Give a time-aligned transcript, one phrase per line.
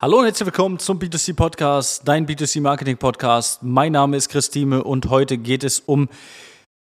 [0.00, 3.64] Hallo und herzlich willkommen zum B2C Podcast, dein B2C Marketing Podcast.
[3.64, 6.08] Mein Name ist Christine und heute geht es um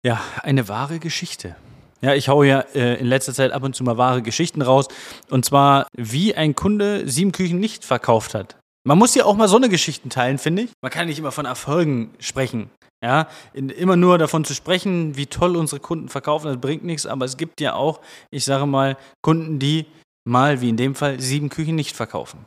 [0.05, 1.55] ja, eine wahre Geschichte.
[2.01, 4.89] Ja, ich haue ja äh, in letzter Zeit ab und zu mal wahre Geschichten raus.
[5.31, 8.57] Und zwar, wie ein Kunde sieben Küchen nicht verkauft hat.
[8.85, 10.71] Man muss ja auch mal so eine Geschichten teilen, finde ich.
[10.83, 12.69] Man kann nicht immer von Erfolgen sprechen.
[13.01, 17.07] Ja, immer nur davon zu sprechen, wie toll unsere Kunden verkaufen, das bringt nichts.
[17.07, 18.01] Aber es gibt ja auch,
[18.33, 19.87] ich sage mal, Kunden, die
[20.25, 22.45] mal, wie in dem Fall, sieben Küchen nicht verkaufen.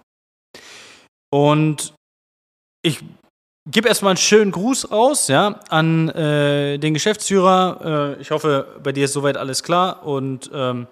[1.30, 1.94] Und
[2.82, 3.00] ich
[3.70, 8.16] gebe erstmal einen schönen Gruß raus, ja, an äh, den Geschäftsführer.
[8.18, 10.88] Äh, ich hoffe, bei dir ist soweit alles klar und ähm,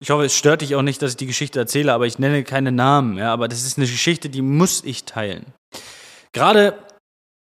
[0.00, 2.44] ich hoffe, es stört dich auch nicht, dass ich die Geschichte erzähle, aber ich nenne
[2.44, 5.46] keine Namen, ja, aber das ist eine Geschichte, die muss ich teilen.
[6.32, 6.78] Gerade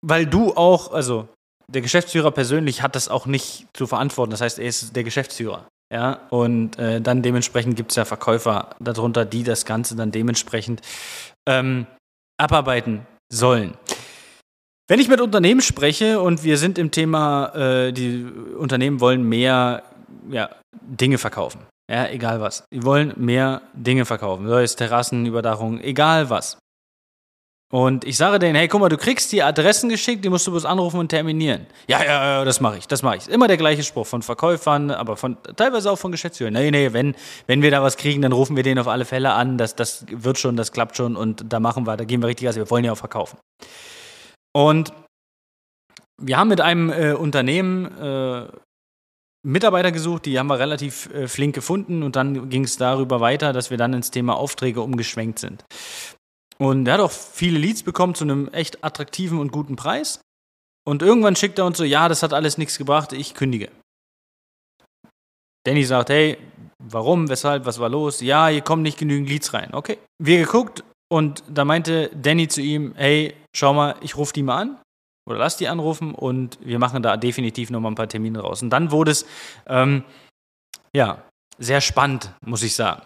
[0.01, 1.29] weil du auch, also
[1.67, 4.31] der Geschäftsführer persönlich hat das auch nicht zu verantworten.
[4.31, 5.67] Das heißt, er ist der Geschäftsführer.
[5.91, 10.81] Ja, und äh, dann dementsprechend gibt es ja Verkäufer darunter, die das Ganze dann dementsprechend
[11.45, 11.85] ähm,
[12.37, 13.73] abarbeiten sollen.
[14.87, 18.25] Wenn ich mit Unternehmen spreche und wir sind im Thema, äh, die
[18.57, 19.83] Unternehmen wollen mehr
[20.29, 20.49] ja,
[20.81, 21.61] Dinge verkaufen.
[21.89, 22.63] Ja, egal was.
[22.73, 24.47] Die wollen mehr Dinge verkaufen.
[24.47, 26.57] Sei es Terrassenüberdachung, egal was.
[27.71, 30.51] Und ich sage denen, hey, guck mal, du kriegst die Adressen geschickt, die musst du
[30.51, 31.65] bloß anrufen und terminieren.
[31.87, 33.29] Ja, ja, ja, das mache ich, das mache ich.
[33.29, 36.53] Immer der gleiche Spruch von Verkäufern, aber von teilweise auch von Geschäftsführern.
[36.53, 37.15] Nee, nee, wenn,
[37.47, 40.05] wenn wir da was kriegen, dann rufen wir den auf alle Fälle an, das, das
[40.09, 42.69] wird schon, das klappt schon und da machen wir, da gehen wir richtig aus, wir
[42.69, 43.37] wollen ja auch verkaufen.
[44.53, 44.91] Und
[46.21, 48.47] wir haben mit einem äh, Unternehmen äh,
[49.43, 53.53] Mitarbeiter gesucht, die haben wir relativ äh, flink gefunden und dann ging es darüber weiter,
[53.53, 55.63] dass wir dann ins Thema Aufträge umgeschwenkt sind.
[56.61, 60.21] Und er hat auch viele Leads bekommen zu einem echt attraktiven und guten Preis.
[60.87, 63.71] Und irgendwann schickt er uns so, ja, das hat alles nichts gebracht, ich kündige.
[65.65, 66.37] Danny sagt, hey,
[66.77, 68.21] warum, weshalb, was war los?
[68.21, 69.73] Ja, hier kommen nicht genügend Leads rein.
[69.73, 69.97] Okay.
[70.19, 74.61] Wir geguckt und da meinte Danny zu ihm, hey, schau mal, ich rufe die mal
[74.61, 74.81] an
[75.27, 78.61] oder lass die anrufen und wir machen da definitiv nochmal ein paar Termine raus.
[78.61, 79.25] Und dann wurde es,
[79.65, 80.03] ähm,
[80.95, 81.23] ja,
[81.57, 83.01] sehr spannend, muss ich sagen.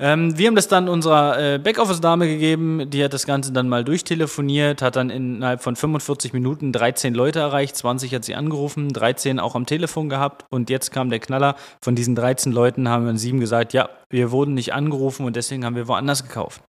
[0.00, 3.84] Ähm, wir haben das dann unserer äh, Backoffice-Dame gegeben, die hat das Ganze dann mal
[3.84, 9.38] durchtelefoniert, hat dann innerhalb von 45 Minuten 13 Leute erreicht, 20 hat sie angerufen, 13
[9.38, 11.56] auch am Telefon gehabt und jetzt kam der Knaller.
[11.80, 15.64] Von diesen 13 Leuten haben wir sieben gesagt, ja, wir wurden nicht angerufen und deswegen
[15.64, 16.62] haben wir woanders gekauft.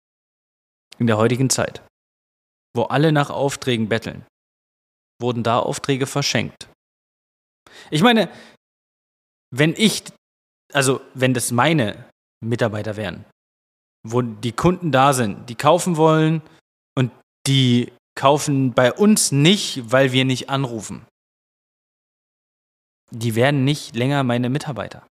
[0.98, 1.82] In der heutigen Zeit,
[2.76, 4.26] wo alle nach Aufträgen betteln,
[5.22, 6.68] wurden da Aufträge verschenkt.
[7.92, 8.30] Ich meine,
[9.52, 10.04] wenn ich,
[10.74, 12.11] also wenn das meine
[12.44, 13.26] Mitarbeiter wären.
[14.08, 16.42] Wo die Kunden da sind, die kaufen wollen
[16.98, 17.12] und
[17.48, 21.06] die kaufen bei uns nicht, weil wir nicht anrufen.
[23.12, 25.06] Die werden nicht länger meine Mitarbeiter,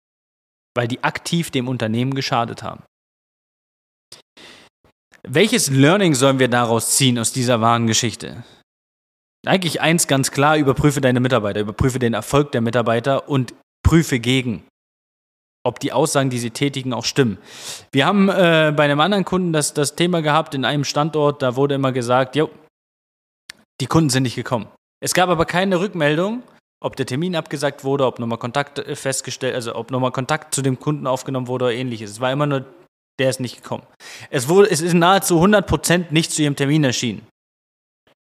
[0.75, 2.83] weil die aktiv dem Unternehmen geschadet haben.
[5.23, 8.43] Welches Learning sollen wir daraus ziehen aus dieser wahren Geschichte?
[9.47, 14.67] Eigentlich eins ganz klar, überprüfe deine Mitarbeiter, überprüfe den Erfolg der Mitarbeiter und prüfe gegen
[15.63, 17.39] ob die Aussagen, die sie tätigen, auch stimmen.
[17.93, 21.57] Wir haben äh, bei einem anderen Kunden das, das Thema gehabt in einem Standort, da
[21.57, 22.51] wurde immer gesagt, jo,
[23.81, 24.69] die Kunden sind nicht gekommen.
[25.03, 26.43] Es gab aber keine Rückmeldung,
[26.83, 30.63] ob der Termin abgesagt wurde, ob nochmal Kontakt äh, festgestellt, also ob nochmal Kontakt zu
[30.63, 32.11] dem Kunden aufgenommen wurde oder ähnliches.
[32.13, 32.65] Es war immer nur,
[33.19, 33.85] der ist nicht gekommen.
[34.31, 37.27] Es, wurde, es ist nahezu 100% nicht zu ihrem Termin erschienen.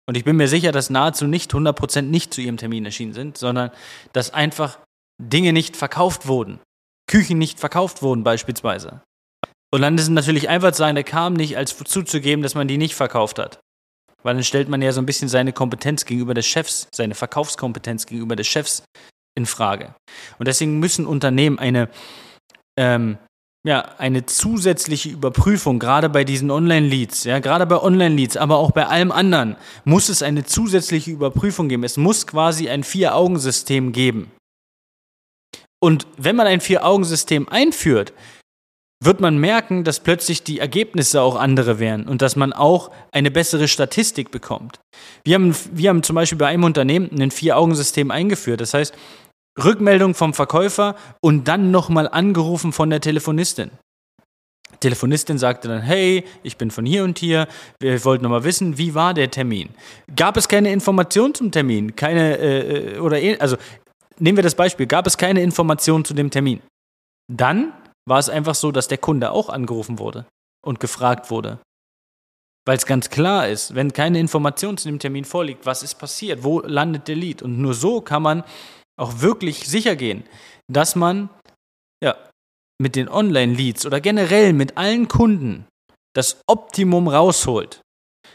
[0.07, 3.39] Und ich bin mir sicher, dass nahezu nicht 100% nicht zu ihrem Termin erschienen sind,
[3.39, 3.71] sondern
[4.13, 4.79] dass einfach
[5.21, 6.61] Dinge nicht verkauft wurden.
[7.07, 9.03] Küchen nicht verkauft wurden beispielsweise.
[9.73, 12.69] Und dann ist es natürlich einfach zu sagen, der kam nicht, als zuzugeben, dass man
[12.69, 13.59] die nicht verkauft hat.
[14.23, 18.07] Weil dann stellt man ja so ein bisschen seine Kompetenz gegenüber des Chefs, seine Verkaufskompetenz
[18.07, 18.85] gegenüber des Chefs
[19.37, 19.95] in Frage.
[20.39, 21.89] Und deswegen müssen Unternehmen eine,
[22.79, 23.19] ähm,
[23.67, 28.87] ja, eine zusätzliche Überprüfung, gerade bei diesen Online-Leads, ja, gerade bei Online-Leads, aber auch bei
[28.87, 31.85] allem anderen, muss es eine zusätzliche Überprüfung geben.
[31.85, 34.31] Es muss quasi ein Vier-Augen-System geben.
[35.85, 38.15] Und wenn man ein Vier-Augen-System einführt,
[39.05, 43.31] wird man merken, dass plötzlich die Ergebnisse auch andere wären und dass man auch eine
[43.31, 44.81] bessere Statistik bekommt.
[45.25, 48.63] Wir haben, wir haben zum Beispiel bei einem Unternehmen ein Vier-Augen-System eingeführt.
[48.63, 48.95] Das heißt,
[49.63, 53.71] Rückmeldung vom Verkäufer und dann nochmal angerufen von der Telefonistin.
[54.81, 57.47] Telefonistin sagte dann, hey, ich bin von hier und hier,
[57.79, 59.69] wir wollten nochmal wissen, wie war der Termin?
[60.17, 61.95] Gab es keine Information zum Termin?
[61.95, 63.59] Keine, äh, äh oder, also
[64.19, 66.63] nehmen wir das Beispiel, gab es keine Informationen zu dem Termin.
[67.33, 67.73] Dann
[68.09, 70.27] war es einfach so, dass der Kunde auch angerufen wurde
[70.65, 71.59] und gefragt wurde.
[72.67, 76.45] Weil es ganz klar ist, wenn keine Information zu dem Termin vorliegt, was ist passiert,
[76.45, 77.43] wo landet der Lead?
[77.43, 78.45] Und nur so kann man
[78.99, 80.25] auch wirklich sicher gehen,
[80.71, 81.29] dass man
[82.03, 82.17] ja,
[82.81, 85.67] mit den Online-Leads oder generell mit allen Kunden
[86.15, 87.81] das Optimum rausholt.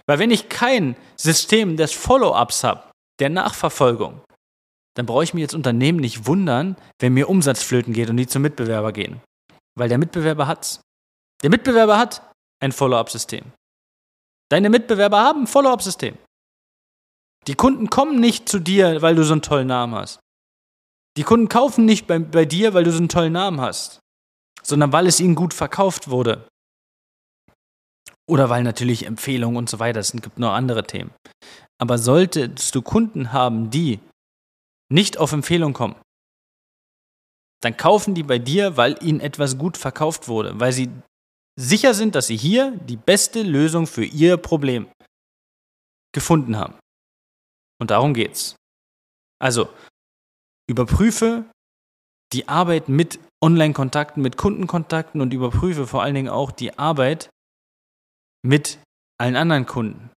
[0.08, 2.84] Weil wenn ich kein System des Follow-ups habe,
[3.20, 4.22] der Nachverfolgung,
[5.00, 8.28] dann brauche ich mir jetzt Unternehmen nicht wundern, wenn mir Umsatz flöten geht und die
[8.28, 9.22] zum Mitbewerber gehen.
[9.78, 10.82] Weil der Mitbewerber hat's.
[11.42, 12.22] Der Mitbewerber hat
[12.62, 13.46] ein Follow-up-System.
[14.52, 16.18] Deine Mitbewerber haben ein Follow-up-System.
[17.48, 20.20] Die Kunden kommen nicht zu dir, weil du so einen tollen Namen hast.
[21.16, 24.02] Die Kunden kaufen nicht bei, bei dir, weil du so einen tollen Namen hast,
[24.64, 26.46] sondern weil es ihnen gut verkauft wurde.
[28.28, 31.12] Oder weil natürlich Empfehlungen und so weiter, es gibt noch andere Themen.
[31.78, 34.02] Aber solltest du Kunden haben, die
[34.92, 35.96] nicht auf Empfehlung kommen,
[37.62, 40.90] dann kaufen die bei dir, weil ihnen etwas gut verkauft wurde, weil sie
[41.60, 44.90] sicher sind, dass sie hier die beste Lösung für ihr Problem
[46.14, 46.76] gefunden haben.
[47.82, 48.56] Und darum geht's.
[49.42, 49.70] Also,
[50.70, 51.50] überprüfe
[52.34, 57.30] die Arbeit mit Online-Kontakten, mit Kundenkontakten und überprüfe vor allen Dingen auch die Arbeit
[58.46, 58.80] mit
[59.18, 60.12] allen anderen Kunden.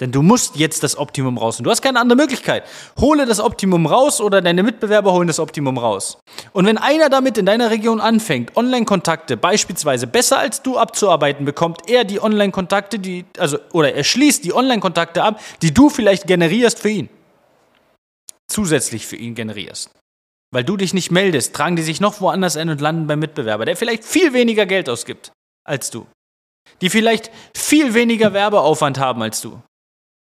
[0.00, 2.64] Denn du musst jetzt das Optimum raus und du hast keine andere Möglichkeit.
[2.98, 6.18] Hole das Optimum raus oder deine Mitbewerber holen das Optimum raus.
[6.52, 11.88] Und wenn einer damit in deiner Region anfängt, Online-Kontakte beispielsweise besser als du abzuarbeiten, bekommt
[11.88, 16.80] er die Online-Kontakte, die, also, oder er schließt die Online-Kontakte ab, die du vielleicht generierst
[16.80, 17.08] für ihn.
[18.48, 19.90] Zusätzlich für ihn generierst.
[20.52, 23.64] Weil du dich nicht meldest, tragen die sich noch woanders ein und landen beim Mitbewerber,
[23.64, 25.30] der vielleicht viel weniger Geld ausgibt
[25.64, 26.06] als du.
[26.80, 29.62] Die vielleicht viel weniger Werbeaufwand haben als du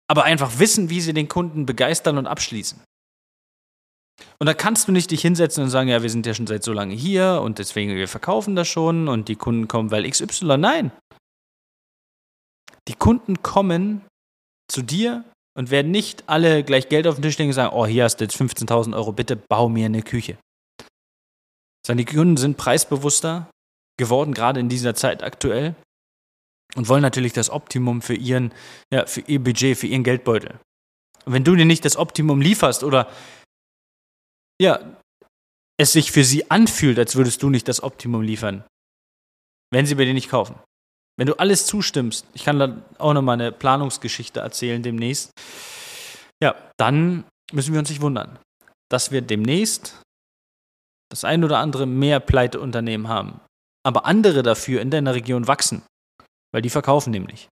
[0.09, 2.81] aber einfach wissen, wie sie den Kunden begeistern und abschließen.
[4.39, 6.63] Und da kannst du nicht dich hinsetzen und sagen, ja, wir sind ja schon seit
[6.63, 10.59] so lange hier und deswegen wir verkaufen das schon und die Kunden kommen, weil XY.
[10.59, 10.91] Nein.
[12.89, 14.07] Die Kunden kommen
[14.69, 15.25] zu dir
[15.57, 18.21] und werden nicht alle gleich Geld auf den Tisch legen und sagen, oh, hier hast
[18.21, 20.39] du jetzt 15.000 Euro, bitte bau mir eine Küche.
[21.87, 23.51] Sondern die Kunden sind preisbewusster
[23.99, 25.75] geworden, gerade in dieser Zeit aktuell
[26.77, 28.53] und wollen natürlich das Optimum für ihren,
[28.93, 30.61] ja, für ihr Budget, für ihren Geldbeutel.
[31.25, 33.11] Und wenn du dir nicht das Optimum lieferst oder
[34.61, 34.81] ja,
[35.79, 38.65] es sich für sie anfühlt, als würdest du nicht das Optimum liefern,
[39.73, 40.59] wenn sie bei dir nicht kaufen.
[41.19, 45.31] Wenn du alles zustimmst, ich kann da auch nochmal eine Planungsgeschichte erzählen demnächst,
[46.43, 48.39] ja, dann müssen wir uns nicht wundern,
[48.91, 50.01] dass wir demnächst
[51.11, 53.41] das ein oder andere mehr Pleiteunternehmen haben,
[53.83, 55.83] aber andere dafür in deiner Region wachsen
[56.53, 57.49] weil die verkaufen nämlich.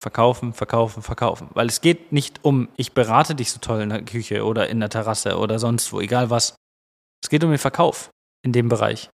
[0.00, 1.48] Verkaufen, verkaufen, verkaufen.
[1.54, 4.78] Weil es geht nicht um, ich berate dich so toll in der Küche oder in
[4.80, 6.54] der Terrasse oder sonst wo, egal was.
[7.22, 8.10] Es geht um den Verkauf
[8.44, 9.10] in dem Bereich.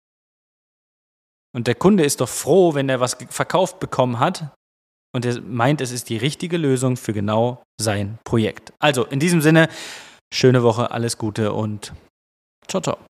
[1.53, 4.55] Und der Kunde ist doch froh, wenn er was verkauft bekommen hat
[5.13, 8.73] und er meint, es ist die richtige Lösung für genau sein Projekt.
[8.79, 9.69] Also in diesem Sinne,
[10.33, 11.93] schöne Woche, alles Gute und
[12.67, 13.10] ciao, ciao.